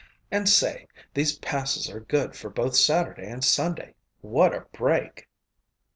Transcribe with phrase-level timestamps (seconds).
[0.31, 3.93] And say, these passes are good for both Saturday and Sunday.
[4.21, 5.29] What a break!"